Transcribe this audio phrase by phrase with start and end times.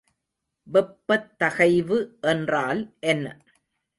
[0.67, 1.99] வெப்பத் தகைவு
[2.21, 2.81] என்றால்
[2.99, 3.25] என்ன?